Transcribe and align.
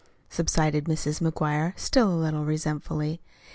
subsided 0.31 0.85
Mrs. 0.85 1.21
McGuire, 1.21 1.77
still 1.77 2.09
a 2.11 2.17
little 2.17 2.43
resentfully. 2.43 3.21